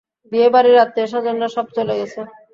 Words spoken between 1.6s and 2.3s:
চলে গেছে।